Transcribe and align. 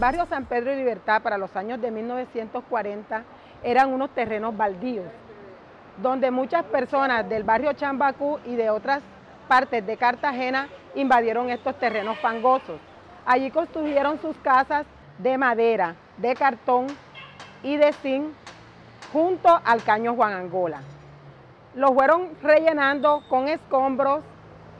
Barrio 0.00 0.24
San 0.24 0.46
Pedro 0.46 0.72
y 0.72 0.76
Libertad 0.76 1.20
para 1.20 1.36
los 1.36 1.54
años 1.54 1.78
de 1.78 1.90
1940 1.90 3.22
eran 3.62 3.92
unos 3.92 4.08
terrenos 4.14 4.56
baldíos, 4.56 5.04
donde 6.00 6.30
muchas 6.30 6.64
personas 6.64 7.28
del 7.28 7.44
barrio 7.44 7.74
Chambacú 7.74 8.38
y 8.46 8.56
de 8.56 8.70
otras 8.70 9.02
partes 9.46 9.86
de 9.86 9.98
Cartagena 9.98 10.68
invadieron 10.94 11.50
estos 11.50 11.78
terrenos 11.78 12.18
fangosos. 12.20 12.80
Allí 13.26 13.50
construyeron 13.50 14.18
sus 14.22 14.34
casas 14.38 14.86
de 15.18 15.36
madera, 15.36 15.96
de 16.16 16.34
cartón 16.34 16.86
y 17.62 17.76
de 17.76 17.92
zinc 17.92 18.32
junto 19.12 19.60
al 19.62 19.82
caño 19.82 20.14
Juan 20.14 20.32
Angola. 20.32 20.80
Los 21.74 21.92
fueron 21.92 22.30
rellenando 22.42 23.22
con 23.28 23.48
escombros, 23.48 24.22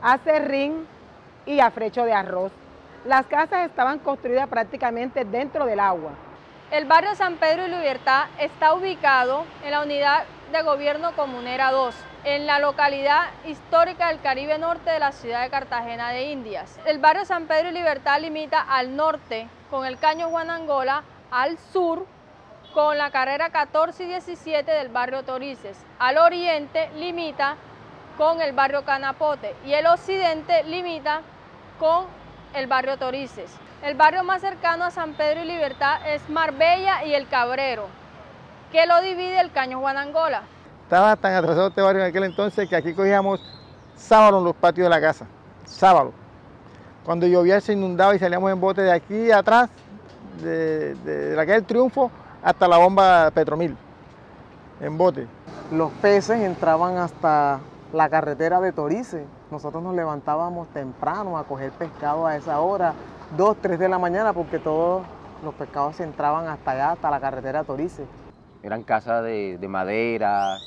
acerrín 0.00 0.86
y 1.44 1.60
afrecho 1.60 2.04
de 2.06 2.14
arroz. 2.14 2.52
Las 3.04 3.24
casas 3.26 3.66
estaban 3.66 3.98
construidas 3.98 4.46
prácticamente 4.48 5.24
dentro 5.24 5.64
del 5.64 5.80
agua. 5.80 6.10
El 6.70 6.84
barrio 6.84 7.14
San 7.14 7.36
Pedro 7.36 7.66
y 7.66 7.70
Libertad 7.70 8.26
está 8.38 8.74
ubicado 8.74 9.44
en 9.64 9.70
la 9.70 9.82
unidad 9.82 10.24
de 10.52 10.62
gobierno 10.62 11.12
comunera 11.16 11.70
2, 11.70 11.94
en 12.24 12.46
la 12.46 12.58
localidad 12.58 13.30
histórica 13.46 14.08
del 14.08 14.20
Caribe 14.20 14.58
Norte 14.58 14.90
de 14.90 14.98
la 14.98 15.12
ciudad 15.12 15.42
de 15.42 15.48
Cartagena 15.48 16.10
de 16.10 16.24
Indias. 16.24 16.78
El 16.84 16.98
barrio 16.98 17.24
San 17.24 17.46
Pedro 17.46 17.70
y 17.70 17.72
Libertad 17.72 18.20
limita 18.20 18.60
al 18.60 18.94
norte 18.94 19.48
con 19.70 19.86
el 19.86 19.98
caño 19.98 20.28
Juan 20.28 20.50
Angola, 20.50 21.02
al 21.30 21.56
sur 21.72 22.06
con 22.74 22.98
la 22.98 23.10
carrera 23.10 23.48
14 23.48 24.04
y 24.04 24.08
17 24.08 24.70
del 24.70 24.88
barrio 24.90 25.22
Torices. 25.22 25.78
Al 25.98 26.18
oriente 26.18 26.90
limita 26.96 27.56
con 28.18 28.42
el 28.42 28.52
barrio 28.52 28.84
Canapote 28.84 29.56
y 29.64 29.72
el 29.72 29.86
occidente 29.86 30.64
limita 30.64 31.22
con 31.78 32.19
el 32.54 32.66
barrio 32.66 32.96
Torices. 32.96 33.50
El 33.82 33.94
barrio 33.96 34.24
más 34.24 34.40
cercano 34.40 34.84
a 34.84 34.90
San 34.90 35.14
Pedro 35.14 35.42
y 35.42 35.46
Libertad 35.46 36.06
es 36.06 36.28
Marbella 36.28 37.04
y 37.04 37.14
El 37.14 37.26
Cabrero, 37.28 37.86
que 38.72 38.86
lo 38.86 39.00
divide 39.00 39.40
el 39.40 39.50
Caño 39.52 39.80
Juan 39.80 39.96
Angola. 39.96 40.42
Estaba 40.84 41.16
tan 41.16 41.34
atrasado 41.34 41.68
este 41.68 41.80
barrio 41.80 42.02
en 42.02 42.08
aquel 42.08 42.24
entonces 42.24 42.68
que 42.68 42.76
aquí 42.76 42.92
cogíamos 42.92 43.40
sábalo 43.96 44.38
en 44.38 44.44
los 44.44 44.56
patios 44.56 44.84
de 44.84 44.90
la 44.90 45.00
casa, 45.00 45.26
sábalo. 45.64 46.12
Cuando 47.04 47.26
llovía 47.26 47.60
se 47.60 47.72
inundaba 47.72 48.14
y 48.14 48.18
salíamos 48.18 48.50
en 48.52 48.60
bote 48.60 48.82
de 48.82 48.92
aquí 48.92 49.30
atrás, 49.30 49.70
de, 50.42 50.94
de 50.96 51.36
la 51.36 51.42
calle 51.42 51.54
del 51.54 51.64
Triunfo, 51.64 52.10
hasta 52.42 52.68
la 52.68 52.78
bomba 52.78 53.30
Petromil, 53.30 53.76
en 54.80 54.98
bote. 54.98 55.26
Los 55.70 55.90
peces 55.92 56.40
entraban 56.40 56.98
hasta 56.98 57.60
la 57.92 58.08
carretera 58.08 58.60
de 58.60 58.72
Torice. 58.72 59.24
Nosotros 59.50 59.82
nos 59.82 59.94
levantábamos 59.94 60.68
temprano 60.68 61.38
a 61.38 61.44
coger 61.44 61.72
pescado 61.72 62.26
a 62.26 62.36
esa 62.36 62.60
hora, 62.60 62.94
2, 63.36 63.56
3 63.60 63.78
de 63.78 63.88
la 63.88 63.98
mañana, 63.98 64.32
porque 64.32 64.58
todos 64.58 65.02
los 65.44 65.54
pescados 65.54 65.98
entraban 66.00 66.48
hasta 66.48 66.72
allá, 66.72 66.92
hasta 66.92 67.10
la 67.10 67.20
carretera 67.20 67.60
de 67.60 67.64
Torice. 67.66 68.04
Eran 68.62 68.82
casas 68.82 69.24
de, 69.24 69.58
madera, 69.68 70.58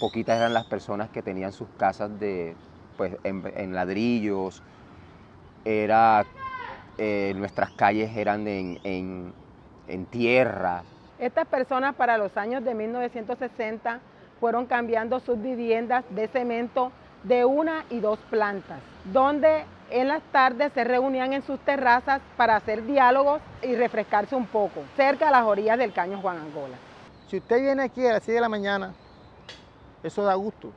poquitas 0.00 0.38
eran 0.38 0.52
las 0.52 0.66
personas 0.66 1.08
que 1.08 1.22
tenían 1.22 1.52
sus 1.52 1.68
casas 1.78 2.18
de, 2.20 2.54
pues, 2.96 3.16
en, 3.24 3.74
ladrillos, 3.74 4.62
era, 5.64 6.24
eh, 6.98 7.32
nuestras 7.36 7.70
calles 7.70 8.16
eran 8.16 8.46
en, 8.46 9.32
en 9.86 10.06
tierra, 10.06 10.82
estas 11.18 11.48
personas 11.48 11.96
para 11.96 12.16
los 12.16 12.36
años 12.36 12.64
de 12.64 12.74
1960 12.74 14.00
fueron 14.40 14.66
cambiando 14.66 15.20
sus 15.20 15.40
viviendas 15.40 16.04
de 16.10 16.28
cemento 16.28 16.92
de 17.22 17.44
una 17.44 17.84
y 17.90 18.00
dos 18.00 18.18
plantas, 18.30 18.80
donde 19.12 19.64
en 19.90 20.08
las 20.08 20.22
tardes 20.32 20.72
se 20.72 20.84
reunían 20.84 21.32
en 21.32 21.42
sus 21.42 21.58
terrazas 21.60 22.20
para 22.36 22.56
hacer 22.56 22.84
diálogos 22.84 23.40
y 23.62 23.74
refrescarse 23.74 24.36
un 24.36 24.46
poco, 24.46 24.82
cerca 24.96 25.28
a 25.28 25.30
las 25.30 25.44
orillas 25.44 25.78
del 25.78 25.92
caño 25.92 26.20
Juan 26.20 26.38
Angola. 26.38 26.76
Si 27.28 27.38
usted 27.38 27.60
viene 27.60 27.82
aquí 27.82 28.06
a 28.06 28.14
las 28.14 28.22
6 28.22 28.36
de 28.36 28.40
la 28.40 28.48
mañana, 28.48 28.94
eso 30.02 30.22
da 30.22 30.34
gusto. 30.34 30.72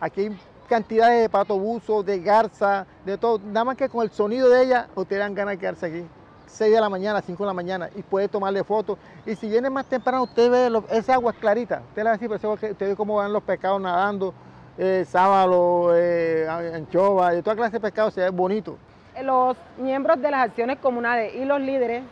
Aquí 0.00 0.22
hay 0.22 0.38
cantidades 0.68 1.22
de 1.22 1.28
pato 1.28 1.58
buzo, 1.58 2.02
de 2.02 2.20
garza, 2.20 2.86
de 3.04 3.18
todo. 3.18 3.38
Nada 3.38 3.64
más 3.64 3.76
que 3.76 3.88
con 3.88 4.02
el 4.02 4.10
sonido 4.10 4.48
de 4.48 4.62
ella, 4.62 4.88
ustedes 4.94 5.20
dan 5.20 5.34
ganas 5.34 5.54
de 5.54 5.58
quedarse 5.58 5.86
aquí. 5.86 6.06
6 6.46 6.72
de 6.72 6.80
la 6.80 6.88
mañana, 6.88 7.20
5 7.20 7.42
de 7.42 7.46
la 7.46 7.52
mañana 7.52 7.90
y 7.94 8.02
puede 8.02 8.28
tomarle 8.28 8.64
fotos. 8.64 8.98
Y 9.24 9.34
si 9.34 9.48
viene 9.48 9.70
más 9.70 9.86
temprano, 9.86 10.24
usted 10.24 10.50
ve 10.50 10.82
esa 10.90 11.14
agua 11.14 11.32
clarita. 11.32 11.82
Usted 11.88 12.04
la 12.04 12.16
ve 12.16 12.28
pero 12.28 12.52
usted 12.52 12.76
ve 12.78 12.96
cómo 12.96 13.16
van 13.16 13.32
los 13.32 13.42
pescados 13.42 13.80
nadando, 13.80 14.32
eh, 14.78 15.04
sábalo, 15.08 15.90
eh, 15.94 16.46
anchova, 16.48 17.32
de 17.32 17.42
toda 17.42 17.56
clase 17.56 17.72
de 17.72 17.80
pescados, 17.80 18.14
se 18.14 18.20
ve 18.20 18.30
bonito. 18.30 18.76
Los 19.22 19.56
miembros 19.78 20.20
de 20.20 20.30
las 20.30 20.44
acciones 20.48 20.78
comunales 20.78 21.34
y 21.34 21.44
los 21.44 21.60
líderes, 21.60 22.02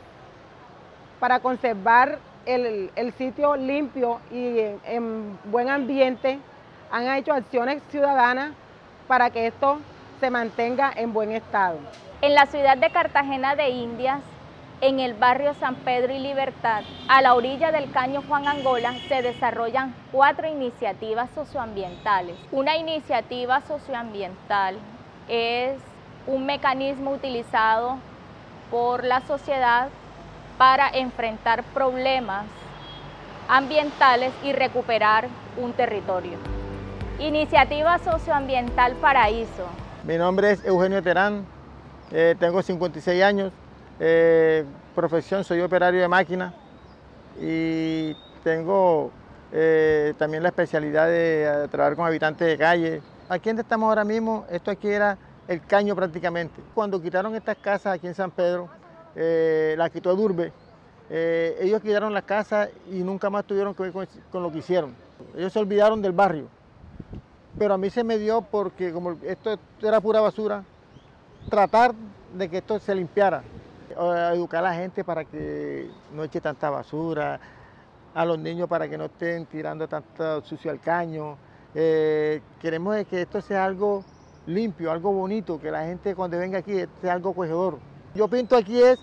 para 1.20 1.40
conservar 1.40 2.18
el, 2.46 3.12
sitio 3.18 3.56
limpio 3.56 4.20
y 4.30 4.58
en 4.84 5.38
buen 5.44 5.68
ambiente, 5.68 6.38
han 6.90 7.06
hecho 7.14 7.32
acciones 7.32 7.82
ciudadanas 7.90 8.52
para 9.06 9.30
que 9.30 9.46
esto 9.46 9.78
mantenga 10.30 10.92
en 10.94 11.12
buen 11.12 11.32
estado. 11.32 11.78
En 12.22 12.34
la 12.34 12.46
ciudad 12.46 12.76
de 12.76 12.90
Cartagena 12.90 13.54
de 13.54 13.70
Indias, 13.70 14.20
en 14.80 15.00
el 15.00 15.14
barrio 15.14 15.54
San 15.54 15.76
Pedro 15.76 16.12
y 16.12 16.18
Libertad, 16.18 16.82
a 17.08 17.22
la 17.22 17.34
orilla 17.34 17.72
del 17.72 17.90
caño 17.90 18.22
Juan 18.28 18.48
Angola, 18.48 18.94
se 19.08 19.22
desarrollan 19.22 19.94
cuatro 20.12 20.48
iniciativas 20.48 21.30
socioambientales. 21.34 22.36
Una 22.52 22.76
iniciativa 22.76 23.60
socioambiental 23.62 24.76
es 25.28 25.76
un 26.26 26.46
mecanismo 26.46 27.12
utilizado 27.12 27.98
por 28.70 29.04
la 29.04 29.20
sociedad 29.20 29.88
para 30.58 30.88
enfrentar 30.88 31.62
problemas 31.74 32.46
ambientales 33.48 34.32
y 34.42 34.52
recuperar 34.52 35.28
un 35.56 35.72
territorio. 35.72 36.38
Iniciativa 37.18 37.98
Socioambiental 37.98 38.94
Paraíso. 38.94 39.83
Mi 40.06 40.18
nombre 40.18 40.50
es 40.50 40.64
Eugenio 40.66 41.02
Terán, 41.02 41.46
eh, 42.12 42.36
tengo 42.38 42.62
56 42.62 43.22
años, 43.22 43.50
eh, 43.98 44.62
profesión 44.94 45.44
soy 45.44 45.62
operario 45.62 46.02
de 46.02 46.08
máquina 46.08 46.52
y 47.40 48.14
tengo 48.42 49.10
eh, 49.50 50.12
también 50.18 50.42
la 50.42 50.50
especialidad 50.50 51.06
de 51.06 51.68
trabajar 51.70 51.96
con 51.96 52.06
habitantes 52.06 52.46
de 52.46 52.58
calle. 52.58 53.02
Aquí 53.30 53.48
donde 53.48 53.62
estamos 53.62 53.88
ahora 53.88 54.04
mismo, 54.04 54.44
esto 54.50 54.70
aquí 54.70 54.88
era 54.88 55.16
el 55.48 55.64
caño 55.64 55.96
prácticamente. 55.96 56.60
Cuando 56.74 57.00
quitaron 57.00 57.34
estas 57.34 57.56
casas 57.56 57.94
aquí 57.94 58.06
en 58.06 58.14
San 58.14 58.30
Pedro, 58.30 58.68
la 59.14 59.88
quitó 59.88 60.14
Durbe, 60.14 60.52
ellos 61.08 61.80
quitaron 61.80 62.12
las 62.12 62.24
casas 62.24 62.68
y 62.92 62.96
nunca 62.96 63.30
más 63.30 63.46
tuvieron 63.46 63.74
que 63.74 63.84
ver 63.84 63.92
con, 64.30 64.42
lo 64.42 64.52
que 64.52 64.58
hicieron. 64.58 64.94
Ellos 65.34 65.50
se 65.50 65.58
olvidaron 65.58 66.02
del 66.02 66.12
barrio. 66.12 66.46
Pero 67.58 67.74
a 67.74 67.78
mí 67.78 67.90
se 67.90 68.02
me 68.02 68.18
dio 68.18 68.42
porque 68.42 68.92
como 68.92 69.16
esto 69.22 69.56
era 69.82 70.00
pura 70.00 70.20
basura, 70.20 70.64
tratar 71.48 71.94
de 72.34 72.48
que 72.48 72.58
esto 72.58 72.78
se 72.80 72.94
limpiara, 72.94 73.42
educar 74.32 74.64
a 74.64 74.70
la 74.70 74.74
gente 74.74 75.04
para 75.04 75.24
que 75.24 75.88
no 76.12 76.24
eche 76.24 76.40
tanta 76.40 76.70
basura, 76.70 77.38
a 78.14 78.24
los 78.24 78.38
niños 78.38 78.68
para 78.68 78.88
que 78.88 78.96
no 78.96 79.06
estén 79.06 79.46
tirando 79.46 79.88
tanto 79.88 80.42
sucio 80.42 80.70
al 80.70 80.80
caño. 80.80 81.36
Eh, 81.74 82.40
queremos 82.60 82.96
que 83.06 83.22
esto 83.22 83.40
sea 83.40 83.64
algo 83.64 84.04
limpio, 84.46 84.90
algo 84.92 85.12
bonito, 85.12 85.60
que 85.60 85.70
la 85.70 85.84
gente 85.84 86.14
cuando 86.14 86.38
venga 86.38 86.58
aquí 86.58 86.84
sea 87.00 87.14
algo 87.14 87.30
acogedor. 87.30 87.78
Yo 88.14 88.28
pinto 88.28 88.56
aquí 88.56 88.80
es 88.80 88.98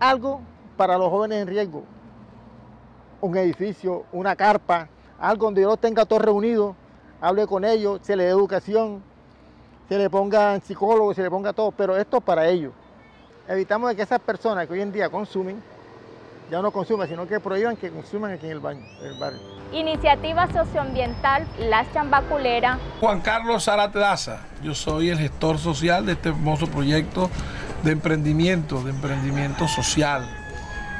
algo 0.00 0.40
para 0.76 0.96
los 0.96 1.10
jóvenes 1.10 1.42
en 1.42 1.48
riesgo. 1.48 1.84
Un 3.20 3.36
edificio, 3.36 4.04
una 4.12 4.36
carpa, 4.36 4.88
algo 5.18 5.46
donde 5.46 5.62
yo 5.62 5.68
los 5.68 5.78
tenga 5.78 6.04
todos 6.04 6.22
reunidos, 6.22 6.74
hable 7.26 7.46
con 7.46 7.64
ellos, 7.64 8.00
se 8.02 8.14
les 8.14 8.26
dé 8.26 8.30
educación, 8.30 9.02
se 9.88 9.98
le 9.98 10.08
pongan 10.08 10.62
psicólogos, 10.62 11.16
se 11.16 11.22
le 11.22 11.30
ponga 11.30 11.52
todo, 11.52 11.72
pero 11.72 11.96
esto 11.96 12.18
es 12.18 12.22
para 12.22 12.46
ellos. 12.46 12.72
Evitamos 13.48 13.90
de 13.90 13.96
que 13.96 14.02
esas 14.02 14.20
personas 14.20 14.66
que 14.66 14.74
hoy 14.74 14.80
en 14.80 14.92
día 14.92 15.08
consumen, 15.08 15.60
ya 16.50 16.62
no 16.62 16.70
consuman, 16.70 17.08
sino 17.08 17.26
que 17.26 17.40
prohíban 17.40 17.76
que 17.76 17.90
consuman 17.90 18.32
aquí 18.32 18.46
en 18.46 18.52
el, 18.52 18.60
barrio. 18.60 19.40
Iniciativa 19.72 20.46
socioambiental 20.52 21.44
Las 21.58 21.92
Chambaculera. 21.92 22.78
Juan 23.00 23.20
Carlos 23.20 23.64
Zaratlaza, 23.64 24.46
yo 24.62 24.74
soy 24.74 25.10
el 25.10 25.18
gestor 25.18 25.58
social 25.58 26.06
de 26.06 26.12
este 26.12 26.28
hermoso 26.28 26.68
proyecto 26.68 27.28
de 27.82 27.90
emprendimiento, 27.90 28.82
de 28.82 28.90
emprendimiento 28.90 29.66
social. 29.66 30.28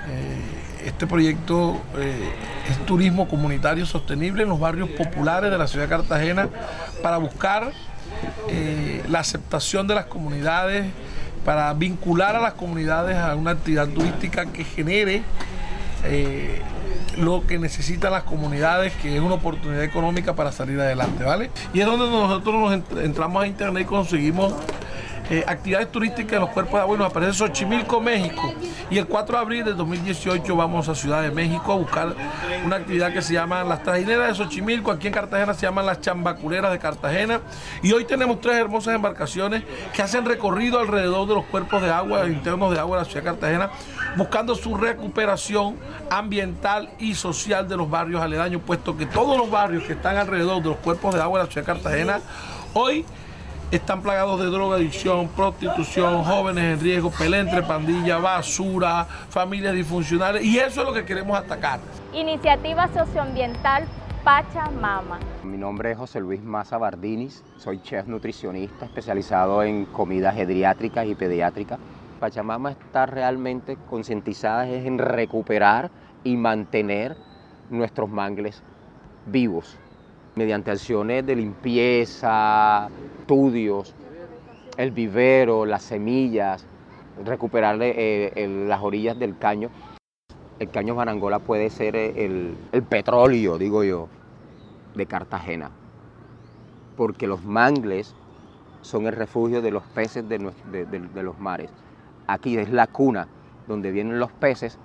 Eh, 0.09 0.66
este 0.87 1.07
proyecto 1.07 1.81
eh, 1.99 2.33
es 2.71 2.79
turismo 2.87 3.29
comunitario 3.29 3.85
sostenible 3.87 4.45
en 4.45 4.49
los 4.49 4.61
barrios 4.61 4.89
populares 4.91 5.51
de 5.51 5.59
la 5.59 5.67
ciudad 5.67 5.87
de 5.87 5.91
Cartagena 5.91 6.49
para 7.03 7.19
buscar 7.19 7.73
eh, 8.49 9.03
la 9.09 9.19
aceptación 9.21 9.89
de 9.89 9.97
las 9.97 10.07
comunidades, 10.07 10.87
para 11.45 11.73
vincular 11.75 12.37
a 12.37 12.41
las 12.41 12.55
comunidades 12.55 13.17
a 13.17 13.35
una 13.35 13.53
actividad 13.53 13.89
turística 13.89 14.47
que 14.47 14.65
genere 14.65 15.23
eh, 16.05 16.61
lo 17.19 17.47
que 17.47 17.59
necesitan 17.59 18.13
las 18.13 18.23
comunidades, 18.23 18.93
que 18.95 19.17
es 19.17 19.23
una 19.23 19.35
oportunidad 19.35 19.83
económica 19.83 20.35
para 20.35 20.53
salir 20.53 20.79
adelante, 20.79 21.25
¿vale? 21.25 21.51
Y 21.73 21.81
es 21.81 21.87
donde 21.87 22.09
nosotros 22.09 22.55
nos 22.55 23.03
entramos 23.03 23.43
a 23.43 23.47
internet 23.47 23.83
y 23.83 23.87
conseguimos 23.87 24.55
eh, 25.29 25.45
actividades 25.47 25.91
turísticas 25.91 26.35
en 26.35 26.41
los 26.41 26.51
cuerpos 26.51 26.75
de 26.75 26.81
agua 26.81 26.95
y 26.95 26.99
nos 26.99 27.11
aparece 27.11 27.33
Xochimilco, 27.33 28.01
México. 28.01 28.55
Y 28.91 28.99
el 28.99 29.07
4 29.07 29.37
de 29.37 29.43
abril 29.43 29.65
de 29.65 29.75
2018 29.75 30.55
vamos 30.55 30.89
a 30.89 30.95
Ciudad 30.95 31.23
de 31.23 31.31
México 31.31 31.73
a 31.73 31.77
buscar 31.77 32.15
una 32.65 32.77
actividad 32.77 33.13
que 33.13 33.21
se 33.23 33.35
llama 33.35 33.65
las 33.65 33.83
trajineras 33.83 34.29
de 34.29 34.45
Xochimilco, 34.45 34.93
aquí 34.93 35.09
en 35.09 35.13
Cartagena 35.13 35.55
se 35.55 35.63
llaman 35.63 35.87
las 35.87 36.01
chambaculeras 36.01 36.71
de 36.71 36.79
Cartagena. 36.79 37.41
Y 37.83 37.93
hoy 37.93 38.05
tenemos 38.05 38.41
tres 38.41 38.57
hermosas 38.57 38.95
embarcaciones 38.95 39.65
que 39.93 40.03
hacen 40.03 40.25
recorrido 40.25 40.79
alrededor 40.79 41.27
de 41.27 41.35
los 41.35 41.45
cuerpos 41.47 41.83
de 41.83 41.91
agua, 41.91 42.27
internos 42.27 42.73
de 42.73 42.79
agua 42.79 42.99
de 42.99 43.05
la 43.05 43.11
ciudad 43.11 43.25
de 43.25 43.31
Cartagena, 43.31 43.71
buscando 44.17 44.55
su 44.55 44.77
recuperación 44.77 45.77
ambiental 46.09 46.91
y 46.99 47.15
social 47.15 47.69
de 47.69 47.77
los 47.77 47.91
barrios 47.91 48.23
aledaños, 48.23 48.63
puesto 48.65 48.97
que 48.97 49.07
todos 49.07 49.37
los 49.37 49.51
barrios 49.51 49.85
que 49.85 49.95
están 49.95 50.17
alrededor 50.17 50.63
de 50.63 50.69
los 50.69 50.79
cuerpos 50.79 51.15
de 51.15 51.21
agua 51.21 51.41
de 51.41 51.47
la 51.47 51.51
ciudad 51.51 51.67
de 51.67 51.73
Cartagena 51.73 52.21
hoy 52.73 53.05
están 53.71 54.01
plagados 54.01 54.39
de 54.39 54.47
drogadicción, 54.47 55.29
prostitución, 55.29 56.23
jóvenes 56.23 56.65
en 56.65 56.81
riesgo, 56.81 57.11
pelea 57.11 57.41
entre 57.41 57.63
pandillas, 57.63 58.23
basura, 58.23 59.05
familias 59.05 59.75
disfuncionales 59.75 60.45
y 60.45 60.59
eso 60.59 60.83
es 60.83 60.87
lo 60.87 60.95
que 60.95 61.05
queremos 61.05 61.37
atacar. 61.37 61.81
Iniciativa 62.13 62.89
socioambiental 62.89 63.85
Pachamama. 64.23 65.19
Mi 65.43 65.57
nombre 65.57 65.93
es 65.93 65.99
José 65.99 66.21
Luis 66.21 66.43
Maza 66.43 66.79
Bardinis, 66.79 67.45
soy 67.59 67.81
chef 67.83 68.07
nutricionista 68.07 68.85
especializado 68.85 69.63
en 69.63 69.85
comidas 69.87 70.35
geriátricas 70.35 71.07
y 71.07 71.15
pediátricas. 71.15 71.79
Pachamama 72.21 72.71
está 72.71 73.07
realmente 73.07 73.77
concientizada 73.91 74.67
en 74.69 74.99
recuperar 74.99 75.91
y 76.25 76.37
mantener 76.37 77.17
nuestros 77.69 78.09
mangles 78.09 78.63
vivos 79.27 79.77
mediante 80.37 80.71
acciones 80.71 81.25
de 81.27 81.35
limpieza, 81.35 82.89
estudios, 83.21 83.95
el 84.77 84.91
vivero, 84.91 85.65
las 85.65 85.83
semillas, 85.83 86.67
recuperar 87.25 87.79
eh, 87.81 88.65
las 88.69 88.83
orillas 88.83 89.19
del 89.19 89.39
caño. 89.39 89.71
El 90.59 90.71
caño 90.71 90.95
Barangola 90.95 91.39
puede 91.39 91.71
ser 91.71 91.97
el, 91.97 92.55
petróleo, 92.89 93.57
digo 93.57 93.83
yo, 93.83 94.09
de 94.95 95.07
Cartagena, 95.07 95.71
porque 96.99 97.27
los 97.27 97.43
mangles 97.43 98.15
son 98.83 99.07
el 99.07 99.15
refugio 99.15 99.63
de 99.63 99.71
los 99.71 99.85
peces 99.85 100.29
de, 100.29 100.39
los 100.39 101.39
mares. 101.39 101.71
Aquí 102.27 102.59
es 102.59 102.71
la 102.71 102.87
cuna 102.87 103.27
donde 103.67 103.91
vienen 103.91 104.19
los 104.19 104.33
peces 104.33 104.79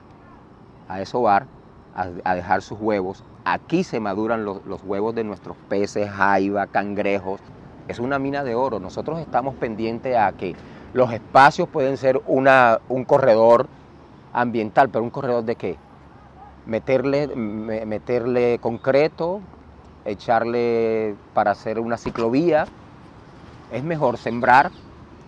a 0.88 0.98
desovar, 0.98 1.45
a 1.94 2.36
dejar 2.36 2.62
sus 2.62 2.80
huevos 2.80 3.25
Aquí 3.43 3.83
se 3.83 3.99
maduran 3.99 4.45
los, 4.45 4.61
huevos 4.83 5.15
de 5.15 5.23
nuestros 5.23 5.57
peces, 5.67 6.09
jaiba, 6.09 6.67
cangrejos. 6.67 7.41
Es 7.88 7.99
una 7.99 8.19
mina 8.19 8.43
de 8.43 8.53
oro. 8.53 8.79
Nosotros 8.79 9.19
estamos 9.19 9.55
pendientes 9.55 10.15
a 10.15 10.31
que 10.33 10.55
los 10.93 11.11
espacios 11.11 11.67
pueden 11.67 11.97
ser 11.97 12.21
una, 12.27 12.79
un 12.88 13.03
corredor 13.03 13.65
ambiental, 14.31 14.89
pero 14.89 15.03
un 15.03 15.09
corredor 15.09 15.43
de 15.43 15.55
qué? 15.55 15.77
Meterle, 16.67 17.27
meterle 17.35 18.59
concreto, 18.59 19.41
echarle 20.05 21.15
para 21.33 21.51
hacer 21.51 21.79
una 21.79 21.97
ciclovía. 21.97 22.67
Es 23.71 23.83
mejor 23.83 24.17
sembrar 24.17 24.71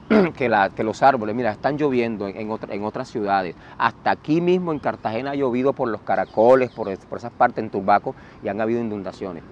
que, 0.38 0.84
los 0.84 1.04
árboles, 1.04 1.36
mira, 1.36 1.52
están 1.52 1.78
lloviendo 1.78 2.28
en, 2.28 2.84
otras 2.84 3.10
ciudades. 3.10 3.56
Hasta 3.78 4.12
aquí 4.12 4.42
mismo 4.42 4.72
en 4.72 4.80
Cartagena 4.80 5.32
ha 5.32 5.36
llovido 5.36 5.74
por 5.74 5.90
los 5.90 6.02
caracoles, 6.02 6.72
por, 6.72 6.90
esas 6.90 7.32
partes 7.32 7.64
en 7.64 7.70
Turbaco 7.70 8.16
y 8.44 8.48
han 8.48 8.60
habido 8.62 8.82
inundaciones. 8.82 9.44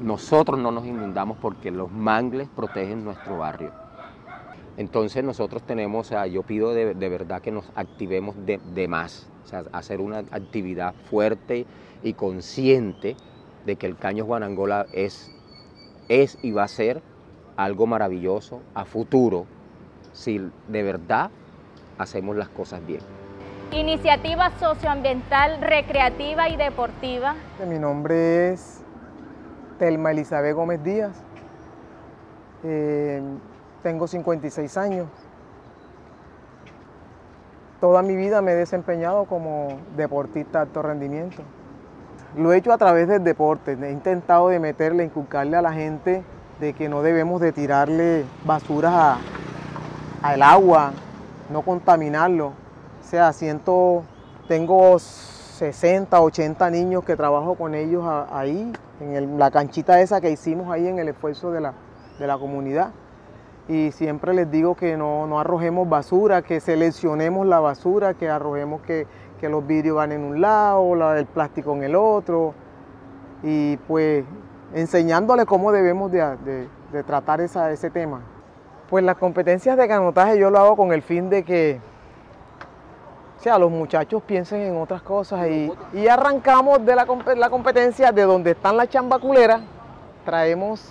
Nosotros 0.00 0.58
no 0.58 0.70
nos 0.70 0.84
inundamos 0.86 1.38
porque 1.38 1.70
los 1.70 1.90
mangles 1.90 2.48
protegen 2.54 3.04
nuestro 3.04 3.38
barrio. 3.38 3.72
Entonces 4.76 5.24
nosotros 5.24 5.62
tenemos, 5.62 6.12
yo 6.30 6.42
pido 6.42 6.74
de, 6.74 7.08
verdad 7.08 7.40
que 7.40 7.50
nos 7.50 7.64
activemos 7.74 8.36
de, 8.44 8.88
más, 8.88 9.26
o 9.44 9.48
sea, 9.48 9.64
hacer 9.72 10.02
una 10.02 10.18
actividad 10.18 10.94
fuerte 11.08 11.64
y 12.02 12.12
consciente 12.12 13.16
de 13.64 13.76
que 13.76 13.86
el 13.86 13.96
caño 13.96 14.26
Guanangola 14.26 14.86
es, 14.92 15.30
es 16.08 16.38
y 16.42 16.50
va 16.52 16.64
a 16.64 16.68
ser 16.68 17.02
algo 17.56 17.86
maravilloso 17.86 18.60
a 18.74 18.84
futuro 18.84 19.46
si 20.16 20.50
de 20.68 20.82
verdad 20.82 21.30
hacemos 21.98 22.36
las 22.36 22.48
cosas 22.48 22.84
bien. 22.84 23.00
Iniciativa 23.70 24.50
socioambiental, 24.58 25.60
recreativa 25.60 26.48
y 26.48 26.56
deportiva. 26.56 27.34
Mi 27.68 27.78
nombre 27.78 28.52
es 28.52 28.80
Telma 29.78 30.12
Elizabeth 30.12 30.54
Gómez 30.54 30.82
Díaz. 30.82 31.22
Eh, 32.64 33.20
tengo 33.82 34.06
56 34.06 34.76
años. 34.78 35.08
Toda 37.80 38.02
mi 38.02 38.16
vida 38.16 38.40
me 38.40 38.52
he 38.52 38.56
desempeñado 38.56 39.26
como 39.26 39.78
deportista 39.96 40.60
de 40.60 40.62
alto 40.62 40.82
rendimiento. 40.82 41.42
Lo 42.36 42.52
he 42.52 42.56
hecho 42.56 42.72
a 42.72 42.78
través 42.78 43.06
del 43.08 43.22
deporte. 43.22 43.76
He 43.80 43.92
intentado 43.92 44.48
de 44.48 44.60
meterle, 44.60 45.04
inculcarle 45.04 45.56
a 45.56 45.62
la 45.62 45.72
gente 45.72 46.24
de 46.58 46.72
que 46.72 46.88
no 46.88 47.02
debemos 47.02 47.40
de 47.40 47.52
tirarle 47.52 48.24
basuras 48.44 48.92
a, 48.94 49.18
al 50.26 50.42
agua, 50.42 50.92
no 51.50 51.62
contaminarlo. 51.62 52.48
O 52.48 53.08
sea, 53.08 53.32
siento, 53.32 54.02
tengo 54.48 54.98
60, 54.98 56.20
80 56.20 56.70
niños 56.70 57.04
que 57.04 57.16
trabajo 57.16 57.54
con 57.54 57.74
ellos 57.74 58.04
ahí, 58.30 58.72
en 59.00 59.38
la 59.38 59.50
canchita 59.50 60.00
esa 60.00 60.20
que 60.20 60.30
hicimos 60.30 60.70
ahí 60.72 60.88
en 60.88 60.98
el 60.98 61.08
esfuerzo 61.08 61.52
de 61.52 61.60
la, 61.60 62.38
comunidad. 62.38 62.90
Y 63.68 63.90
siempre 63.92 64.34
les 64.34 64.50
digo 64.50 64.74
que 64.74 64.96
no, 64.96 65.38
arrojemos 65.38 65.88
basura, 65.88 66.42
que 66.42 66.60
seleccionemos 66.60 67.46
la 67.46 67.60
basura, 67.60 68.14
que 68.14 68.28
arrojemos 68.28 68.80
que, 68.82 69.06
los 69.42 69.64
vidrios 69.64 69.94
van 69.94 70.10
en 70.10 70.22
un 70.22 70.40
lado, 70.40 71.14
el 71.14 71.26
plástico 71.26 71.72
en 71.76 71.84
el 71.84 71.94
otro. 71.94 72.52
Y 73.44 73.76
pues 73.76 74.24
enseñándoles 74.74 75.46
cómo 75.46 75.70
debemos 75.70 76.10
de, 76.10 76.68
tratar 77.06 77.40
ese 77.40 77.90
tema. 77.90 78.22
Pues 78.88 79.02
las 79.02 79.16
competencias 79.16 79.76
de 79.76 79.88
canotaje 79.88 80.38
yo 80.38 80.50
lo 80.50 80.58
hago 80.58 80.76
con 80.76 80.92
el 80.92 81.02
fin 81.02 81.28
de 81.28 81.42
que 81.42 81.80
sea, 83.46 83.58
los 83.58 83.70
muchachos 83.70 84.22
piensen 84.26 84.60
en 84.60 84.76
otras 84.76 85.02
cosas 85.02 85.48
y, 85.48 86.08
arrancamos 86.08 86.84
de 86.84 86.96
la, 86.96 87.06
la, 87.36 87.50
competencia 87.50 88.10
de 88.10 88.22
donde 88.22 88.52
están 88.52 88.76
las 88.76 88.88
chambaculeras, 88.88 89.60
traemos 90.24 90.82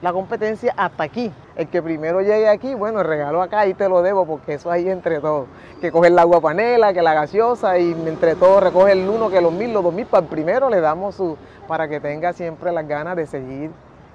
la 0.00 0.12
competencia 0.12 0.72
hasta 0.76 1.02
aquí. 1.02 1.32
El 1.56 1.68
que 1.68 1.82
primero 1.82 2.20
llegue 2.20 2.48
aquí, 2.48 2.74
bueno, 2.74 3.00
el 3.00 3.06
regalo 3.06 3.42
acá 3.42 3.66
y 3.66 3.74
te 3.74 3.88
lo 3.88 4.00
debo 4.00 4.26
porque 4.26 4.54
eso 4.54 4.70
ahí 4.70 4.88
entre 4.88 5.20
todos. 5.20 5.48
Que 5.80 5.90
coge 5.90 6.08
el 6.08 6.18
agua 6.18 6.40
panela, 6.40 6.92
que 6.92 7.02
la 7.02 7.14
gaseosa 7.14 7.78
y 7.78 7.92
entre 7.92 8.36
todos 8.36 8.62
recoge 8.62 8.92
el 8.92 9.08
uno, 9.08 9.28
que 9.28 9.40
los 9.40 9.52
mil, 9.52 9.72
los 9.72 9.82
dos 9.82 9.92
mil, 9.92 10.06
para 10.06 10.22
el 10.22 10.28
primero 10.28 10.70
le 10.70 10.80
damos 10.80 11.16
su, 11.16 11.36
para 11.66 11.88
que 11.88 12.00
tenga 12.00 12.32
siempre 12.32 12.72
las 12.72 12.86
ganas 12.86 13.16
de 13.16 13.26
seguir 13.26 13.70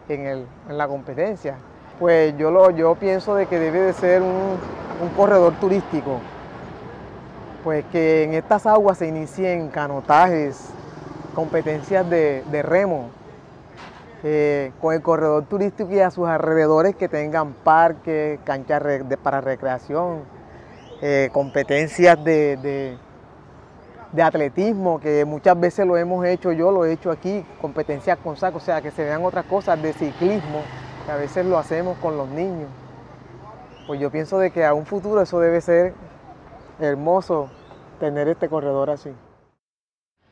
en 0.07 0.47
la 0.69 0.87
competencia 0.87 1.57
pues 1.99 2.35
yo, 2.37 2.51
lo, 2.51 2.71
yo 2.71 2.95
pienso 2.95 3.35
de 3.35 3.45
que 3.45 3.59
debe 3.59 3.79
de 3.79 3.93
ser 3.93 4.21
un, 4.21 4.57
corredor 5.17 5.53
turístico, 5.59 6.19
pues 7.61 7.83
que 7.91 8.23
en 8.23 8.33
estas 8.35 8.65
aguas 8.65 8.97
se 8.97 9.07
inicien 9.07 9.67
canotajes, 9.67 10.69
competencias 11.35 12.09
de, 12.09 12.61
remo, 12.63 13.09
eh, 14.23 14.71
con 14.79 14.93
el 14.93 15.01
corredor 15.01 15.43
turístico 15.43 15.91
y 15.91 15.99
a 15.99 16.09
sus 16.09 16.27
alrededores 16.27 16.95
que 16.95 17.09
tengan 17.09 17.51
parques, 17.51 18.39
canchas 18.45 18.81
para 19.21 19.41
recreación, 19.41 20.21
eh, 21.01 21.29
competencias 21.33 22.23
de, 22.23 22.97
de, 24.13 24.23
atletismo, 24.23 25.01
que 25.01 25.25
muchas 25.25 25.59
veces 25.59 25.85
lo 25.85 25.97
hemos 25.97 26.25
hecho, 26.25 26.53
yo 26.53 26.71
lo 26.71 26.85
he 26.85 26.93
hecho 26.93 27.11
aquí, 27.11 27.45
competencias 27.59 28.17
con 28.19 28.37
saco, 28.37 28.57
o 28.57 28.61
sea, 28.61 28.81
que 28.81 28.91
se 28.91 29.03
vean 29.03 29.25
otras 29.25 29.45
cosas 29.45 29.81
de 29.81 29.91
ciclismo 29.91 30.61
que 31.05 31.11
a 31.11 31.15
veces 31.15 31.45
lo 31.45 31.57
hacemos 31.57 31.97
con 31.97 32.17
los 32.17 32.27
niños. 32.29 32.69
Pues 33.87 33.99
yo 33.99 34.09
pienso 34.09 34.37
de 34.37 34.51
que 34.51 34.65
a 34.65 34.73
un 34.73 34.85
futuro 34.85 35.21
eso 35.21 35.39
debe 35.39 35.61
ser 35.61 35.93
hermoso 36.79 37.49
tener 37.99 38.27
este 38.27 38.49
corredor 38.49 38.89
así. 38.89 39.13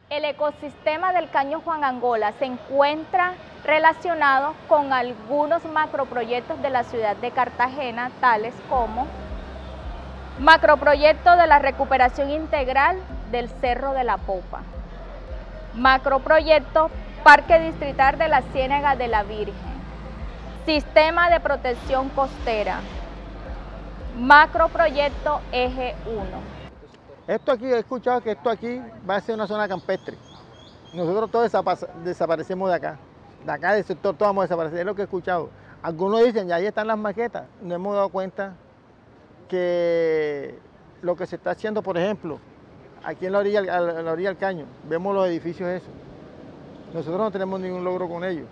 El 0.09 0.25
ecosistema 0.25 1.13
del 1.13 1.29
Caño 1.29 1.61
Juan 1.61 1.83
Angola 1.83 2.33
se 2.33 2.45
encuentra 2.45 3.33
relacionado 3.63 4.53
con 4.67 4.91
algunos 4.91 5.63
macroproyectos 5.65 6.61
de 6.61 6.69
la 6.69 6.83
ciudad 6.83 7.15
de 7.15 7.31
Cartagena, 7.31 8.11
tales 8.19 8.53
como 8.69 9.07
macroproyecto 10.39 11.35
de 11.37 11.47
la 11.47 11.59
recuperación 11.59 12.29
integral 12.29 12.97
del 13.31 13.49
Cerro 13.61 13.93
de 13.93 14.03
la 14.03 14.17
Popa, 14.17 14.63
macroproyecto 15.75 16.89
Parque 17.23 17.59
Distrital 17.59 18.17
de 18.17 18.27
la 18.27 18.41
Ciénaga 18.41 18.95
de 18.95 19.07
la 19.07 19.23
Virgen, 19.23 19.70
Sistema 20.65 21.29
de 21.31 21.39
protección 21.39 22.09
costera. 22.09 22.81
Macroproyecto 24.15 25.41
Eje 25.51 25.95
1. 26.05 26.21
Esto 27.27 27.51
aquí, 27.51 27.65
he 27.65 27.79
escuchado 27.79 28.21
que 28.21 28.31
esto 28.31 28.49
aquí 28.49 28.79
va 29.09 29.15
a 29.15 29.21
ser 29.21 29.33
una 29.35 29.47
zona 29.47 29.67
campestre. 29.67 30.17
Nosotros 30.93 31.31
todos 31.31 31.51
desaparecemos 32.03 32.69
de 32.69 32.75
acá. 32.75 32.99
De 33.43 33.51
acá 33.51 33.73
del 33.73 33.83
sector 33.83 34.15
todos 34.15 34.29
vamos 34.29 34.43
a 34.43 34.45
desaparecer. 34.45 34.79
Es 34.81 34.85
lo 34.85 34.93
que 34.93 35.01
he 35.01 35.05
escuchado. 35.05 35.49
Algunos 35.81 36.23
dicen, 36.23 36.47
ya 36.47 36.55
ahí 36.55 36.67
están 36.67 36.85
las 36.85 36.97
maquetas. 36.97 37.45
No 37.61 37.73
hemos 37.73 37.95
dado 37.95 38.09
cuenta 38.09 38.53
que 39.49 40.59
lo 41.01 41.15
que 41.15 41.25
se 41.25 41.37
está 41.37 41.51
haciendo, 41.51 41.81
por 41.81 41.97
ejemplo, 41.97 42.39
aquí 43.03 43.25
en 43.25 43.31
la 43.31 43.39
orilla, 43.39 43.59
en 43.61 44.05
la 44.05 44.11
orilla 44.11 44.29
del 44.29 44.37
caño, 44.37 44.65
vemos 44.87 45.15
los 45.15 45.27
edificios 45.27 45.69
esos. 45.69 45.89
Nosotros 46.93 47.19
no 47.19 47.31
tenemos 47.31 47.59
ningún 47.59 47.83
logro 47.83 48.07
con 48.07 48.23
ellos. 48.23 48.45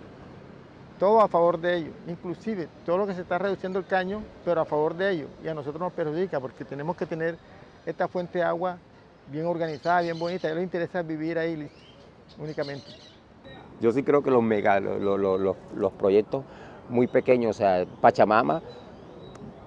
Todo 1.00 1.22
a 1.22 1.28
favor 1.28 1.58
de 1.58 1.78
ellos. 1.78 1.94
Inclusive 2.06 2.68
todo 2.84 2.98
lo 2.98 3.06
que 3.06 3.14
se 3.14 3.22
está 3.22 3.38
reduciendo 3.38 3.78
el 3.78 3.86
caño, 3.86 4.22
pero 4.44 4.60
a 4.60 4.66
favor 4.66 4.94
de 4.94 5.10
ellos. 5.10 5.30
Y 5.42 5.48
a 5.48 5.54
nosotros 5.54 5.80
nos 5.80 5.94
perjudica 5.94 6.38
porque 6.38 6.62
tenemos 6.62 6.94
que 6.94 7.06
tener 7.06 7.38
esta 7.86 8.06
fuente 8.06 8.40
de 8.40 8.44
agua 8.44 8.76
bien 9.32 9.46
organizada, 9.46 10.02
bien 10.02 10.18
bonita. 10.18 10.46
A 10.46 10.50
ellos 10.50 10.58
les 10.58 10.64
interesa 10.64 11.00
vivir 11.00 11.38
ahí 11.38 11.70
únicamente. 12.38 12.84
Yo 13.80 13.90
sí 13.92 14.02
creo 14.02 14.22
que 14.22 14.30
los 14.30 14.42
mega, 14.42 14.78
los, 14.78 15.92
proyectos 15.98 16.44
muy 16.90 17.06
pequeños, 17.06 17.56
o 17.56 17.58
sea, 17.58 17.86
Pachamama, 18.02 18.60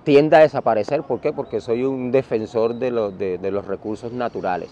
tiende 0.03 0.35
a 0.35 0.41
desaparecer. 0.41 1.01
¿Por 1.01 1.19
qué? 1.19 1.33
Porque 1.33 1.61
soy 1.61 1.83
un 1.83 2.11
defensor 2.11 2.75
de 2.75 2.91
los 2.91 3.65
recursos 3.65 4.11
naturales. 4.11 4.69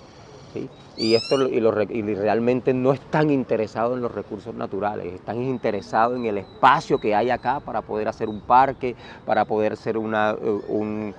Y, 0.98 1.16
esto, 1.16 1.48
y, 1.48 1.60
lo, 1.60 1.82
y, 1.82 2.02
realmente 2.16 2.74
no 2.74 2.94
están 2.94 3.30
interesados 3.30 3.96
en 3.96 4.02
los 4.02 4.14
recursos 4.14 4.54
naturales, 4.54 5.14
están 5.14 5.42
interesados 5.42 6.18
en 6.18 6.26
el 6.26 6.38
espacio 6.38 7.00
que 7.00 7.16
hay 7.16 7.30
acá 7.30 7.60
para 7.60 7.82
poder 7.82 8.08
hacer 8.08 8.30
un 8.30 8.42
parque, 8.42 8.96
para 9.26 9.46
poder 9.46 9.74
hacer 9.74 9.98
una, 9.98 10.36
un, 10.68 11.14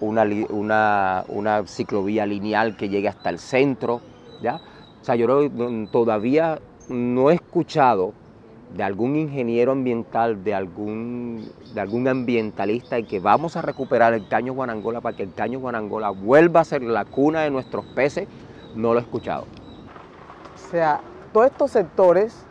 una, 0.00 0.24
una, 0.50 1.24
una, 1.28 1.66
ciclovía 1.66 2.26
lineal 2.26 2.76
que 2.76 2.88
llegue 2.88 3.08
hasta 3.08 3.30
el 3.30 3.38
centro. 3.38 4.00
¿ya? 4.42 4.60
O 5.00 5.04
sea, 5.04 5.16
yo 5.16 5.26
todavía 5.90 6.58
no 6.88 7.30
he 7.30 7.34
escuchado 7.34 8.12
de 8.76 8.82
algún 8.82 9.16
ingeniero 9.16 9.72
ambiental, 9.72 10.42
de 10.42 10.54
algún, 10.54 11.48
de 11.74 11.80
algún 11.80 12.08
ambientalista 12.08 12.98
y 12.98 13.04
que 13.04 13.20
vamos 13.20 13.56
a 13.56 13.62
recuperar 13.62 14.14
el 14.14 14.26
caño 14.26 14.52
Guanangola 14.52 15.00
para 15.00 15.16
que 15.16 15.22
el 15.22 15.32
caño 15.32 15.60
Guanangola 15.60 16.10
vuelva 16.10 16.60
a 16.60 16.64
ser 16.64 16.82
la 16.82 17.04
cuna 17.04 17.42
de 17.42 17.50
nuestros 17.50 17.84
peces, 17.86 18.26
no 18.74 18.92
lo 18.92 18.98
he 18.98 19.02
escuchado. 19.02 19.46
O 20.54 20.70
sea, 20.70 21.00
todos 21.32 21.46
estos 21.46 21.70
sectores 21.70 22.44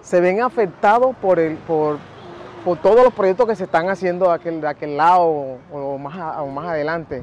se 0.00 0.20
ven 0.20 0.42
afectados 0.42 1.16
por, 1.16 1.38
el, 1.38 1.56
por, 1.56 1.98
por 2.64 2.78
todos 2.78 3.02
los 3.02 3.14
proyectos 3.14 3.46
que 3.46 3.56
se 3.56 3.64
están 3.64 3.88
haciendo 3.88 4.26
de 4.28 4.34
aquel, 4.34 4.60
de 4.60 4.68
aquel 4.68 4.96
lado 4.96 5.58
o, 5.72 5.98
más, 5.98 6.38
o 6.38 6.46
más 6.46 6.68
adelante. 6.68 7.22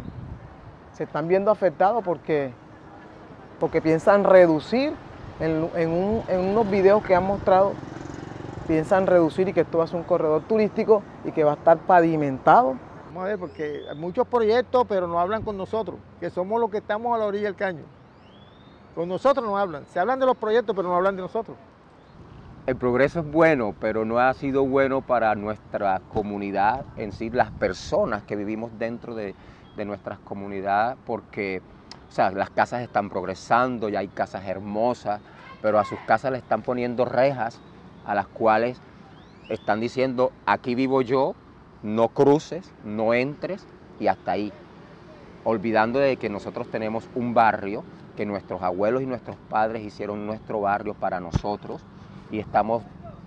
Se 0.94 1.04
están 1.04 1.28
viendo 1.28 1.52
afectados 1.52 2.04
porque, 2.04 2.52
porque 3.60 3.82
piensan 3.82 4.24
reducir 4.24 4.94
en, 5.40 5.70
en, 5.76 5.90
un, 5.92 6.24
en, 6.28 6.40
unos 6.40 6.70
videos 6.70 7.04
que 7.04 7.16
han 7.16 7.26
mostrado, 7.26 7.74
piensan 8.68 9.06
reducir 9.08 9.48
y 9.48 9.54
que 9.54 9.62
esto 9.62 9.78
va 9.78 9.84
a 9.84 9.88
ser 9.88 9.98
un 9.98 10.04
corredor 10.04 10.42
turístico 10.44 11.04
y 11.24 11.32
que 11.32 11.44
va 11.44 11.52
a 11.52 11.56
estar 11.56 11.78
pavimentado. 11.78 12.76
Vamos 13.12 13.26
a 13.26 13.28
ver, 13.28 13.40
porque 13.40 13.84
hay 13.90 13.98
muchos 13.98 14.26
proyectos, 14.26 14.86
pero 14.88 15.06
no 15.06 15.20
hablan 15.20 15.44
con 15.44 15.58
nosotros, 15.58 15.98
que 16.22 16.30
somos 16.30 16.62
los 16.62 16.72
que 16.72 16.78
estamos 16.78 17.14
a 17.14 17.18
la 17.18 17.26
orilla 17.26 17.44
del 17.44 17.56
caño. 17.56 17.84
Con 18.96 19.10
nosotros 19.10 19.46
no 19.46 19.58
hablan. 19.58 19.86
Se 19.88 20.00
hablan 20.00 20.18
de 20.18 20.26
los 20.26 20.38
proyectos, 20.38 20.74
pero 20.74 20.88
no 20.88 20.96
hablan 20.96 21.18
de 21.18 21.22
nosotros. 21.22 21.58
El 22.68 22.78
progreso 22.78 23.20
es 23.20 23.30
bueno, 23.30 23.76
pero 23.82 24.06
no 24.06 24.18
ha 24.18 24.34
sido 24.34 24.66
bueno 24.66 25.02
para 25.02 25.36
nuestra 25.36 26.00
comunidad 26.14 26.86
en 26.96 27.12
sí, 27.12 27.30
las 27.30 27.52
personas 27.52 28.24
que 28.24 28.38
vivimos 28.38 28.72
dentro 28.80 29.14
de, 29.14 29.36
de 29.76 29.84
nuestras 29.84 30.18
comunidades, 30.20 30.96
porque 31.06 31.62
o 32.08 32.14
sea, 32.14 32.32
las 32.32 32.50
casas 32.50 32.82
están 32.82 33.10
progresando, 33.10 33.90
ya 33.90 34.00
hay 34.00 34.08
casas 34.08 34.46
hermosas, 34.46 35.20
pero 35.62 35.80
a 35.80 35.84
sus 35.84 36.00
casas 36.08 36.32
le 36.32 36.38
están 36.38 36.62
poniendo 36.62 37.04
rejas 37.04 37.60
a 38.06 38.16
las 38.16 38.28
cuales 38.28 38.80
están 39.50 39.82
diciendo, 39.82 40.32
aquí 40.46 40.76
vivo 40.76 41.02
yo, 41.02 41.36
no 41.84 42.10
cruces, 42.10 42.72
no 42.84 43.14
entres 43.14 43.66
y 44.00 44.08
hasta 44.08 44.34
ahí. 44.34 44.52
Olvidando 45.44 46.00
de 46.00 46.18
que 46.18 46.30
nosotros 46.30 46.68
tenemos 46.70 47.10
un 47.16 47.34
barrio, 47.34 47.84
que 48.16 48.26
nuestros 48.26 48.62
abuelos 48.62 49.02
y 49.02 49.06
nuestros 49.06 49.36
padres 49.50 49.84
hicieron 49.84 50.26
nuestro 50.26 50.62
barrio 50.62 50.94
para 50.94 51.20
nosotros 51.20 51.82
y 52.30 52.40
estamos 52.40 52.84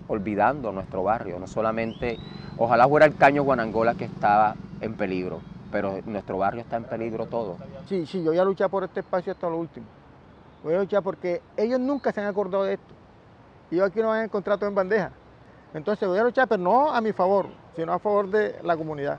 olvidando 0.08 0.72
nuestro 0.72 1.02
barrio. 1.02 1.38
No 1.38 1.46
solamente, 1.46 2.18
ojalá 2.58 2.86
fuera 2.88 3.06
el 3.06 3.16
caño 3.16 3.42
Guanangola 3.42 3.94
que 3.94 4.04
estaba 4.04 4.54
en 4.80 4.94
peligro, 4.94 5.40
pero 5.72 5.98
nuestro 6.06 6.38
barrio 6.38 6.60
está 6.60 6.76
en 6.76 6.84
peligro 6.84 7.26
todo. 7.26 7.56
Sí, 7.86 8.06
sí, 8.06 8.22
yo 8.22 8.30
voy 8.30 8.38
a 8.38 8.44
luchar 8.44 8.70
por 8.70 8.84
este 8.84 9.00
espacio 9.00 9.32
hasta 9.32 9.48
lo 9.48 9.58
último. 9.58 9.86
Voy 10.62 10.74
a 10.74 10.78
luchar 10.78 11.02
porque 11.02 11.42
ellos 11.56 11.80
nunca 11.80 12.12
se 12.12 12.20
han 12.20 12.26
acordado 12.26 12.64
de 12.64 12.74
esto. 12.74 12.94
Y 13.70 13.76
yo 13.76 13.84
aquí 13.84 14.00
no 14.00 14.08
van 14.08 14.20
a 14.20 14.24
encontrar 14.24 14.58
todo 14.58 14.68
en 14.68 14.74
bandeja. 14.74 15.10
Entonces 15.72 16.08
voy 16.08 16.18
a 16.18 16.22
luchar, 16.22 16.46
pero 16.46 16.62
no 16.62 16.92
a 16.92 17.00
mi 17.00 17.12
favor, 17.12 17.48
sino 17.76 17.92
a 17.92 17.98
favor 17.98 18.28
de 18.28 18.56
la 18.62 18.76
comunidad. 18.76 19.18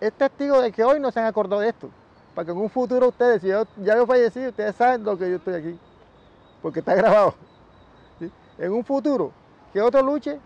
Es 0.00 0.12
testigo 0.12 0.60
de 0.60 0.72
que 0.72 0.84
hoy 0.84 1.00
no 1.00 1.10
se 1.10 1.20
han 1.20 1.26
acordado 1.26 1.60
de 1.60 1.68
esto. 1.68 1.88
Para 2.34 2.46
que 2.46 2.52
en 2.52 2.58
un 2.58 2.70
futuro 2.70 3.08
ustedes, 3.08 3.42
si 3.42 3.48
yo 3.48 3.64
ya 3.78 3.94
he 3.94 4.06
fallecido, 4.06 4.50
ustedes 4.50 4.74
saben 4.74 5.04
lo 5.04 5.16
que 5.18 5.28
yo 5.28 5.36
estoy 5.36 5.54
aquí. 5.54 5.78
Porque 6.60 6.80
está 6.80 6.94
grabado. 6.94 7.34
En 8.58 8.72
un 8.72 8.84
futuro, 8.84 9.32
que 9.72 9.80
otro 9.80 10.02
luche, 10.02 10.38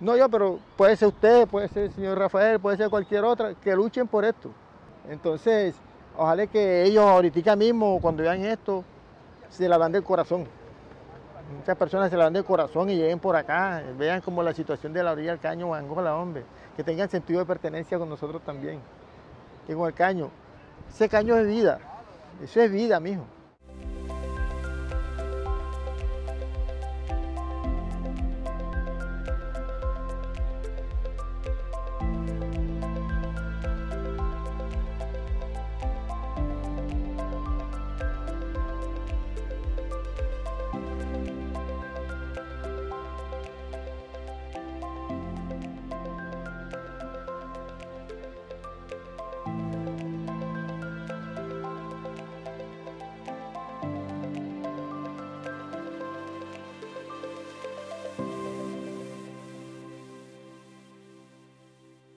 no 0.00 0.16
yo, 0.16 0.28
pero 0.28 0.58
puede 0.76 0.96
ser 0.96 1.08
usted, 1.08 1.46
puede 1.46 1.68
ser 1.68 1.84
el 1.84 1.92
señor 1.92 2.18
Rafael, 2.18 2.58
puede 2.58 2.76
ser 2.76 2.88
cualquier 2.88 3.24
otra, 3.24 3.54
que 3.54 3.74
luchen 3.74 4.08
por 4.08 4.24
esto. 4.24 4.50
Entonces, 5.08 5.74
ojalá 6.16 6.46
que 6.46 6.84
ellos 6.84 7.04
ahorita 7.04 7.54
mismo, 7.56 7.98
cuando 8.00 8.22
vean 8.22 8.44
esto, 8.44 8.84
se 9.50 9.68
la 9.68 9.78
dan 9.78 9.92
del 9.92 10.02
corazón. 10.02 10.46
Muchas 11.56 11.76
personas 11.76 12.10
se 12.10 12.16
la 12.16 12.24
dan 12.24 12.32
del 12.32 12.44
corazón 12.44 12.90
y 12.90 12.96
lleguen 12.96 13.18
por 13.18 13.34
acá, 13.34 13.82
vean 13.98 14.20
como 14.20 14.42
la 14.42 14.54
situación 14.54 14.92
de 14.92 15.02
la 15.02 15.12
orilla 15.12 15.32
del 15.32 15.40
caño 15.40 15.74
Angola, 15.74 16.16
hombre, 16.16 16.44
que 16.76 16.84
tengan 16.84 17.08
sentido 17.08 17.40
de 17.40 17.46
pertenencia 17.46 17.98
con 17.98 18.08
nosotros 18.08 18.42
también. 18.42 18.80
Que 19.66 19.74
con 19.74 19.88
el 19.88 19.94
caño, 19.94 20.30
ese 20.88 21.08
caño 21.08 21.36
es 21.36 21.46
vida, 21.46 21.80
eso 22.42 22.60
es 22.60 22.70
vida, 22.70 23.00
mijo. 23.00 23.24